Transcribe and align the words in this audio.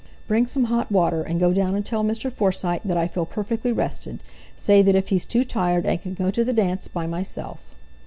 "Bring 0.27 0.47
some 0.47 0.63
hot 0.63 0.91
water, 0.91 1.21
and 1.21 1.39
go 1.39 1.53
down 1.53 1.75
and 1.75 1.85
tell 1.85 2.03
Mr. 2.03 2.31
Forsyte 2.31 2.81
that 2.87 2.97
I 2.97 3.07
feel 3.07 3.23
perfectly 3.27 3.71
rested. 3.71 4.23
Say 4.57 4.81
that 4.81 4.95
if 4.95 5.09
he's 5.09 5.25
too 5.25 5.43
tired 5.43 5.85
I 5.85 5.95
can 5.95 6.15
go 6.15 6.31
to 6.31 6.43
the 6.43 6.53
dance 6.53 6.87
by 6.87 7.05
myself." 7.05 7.59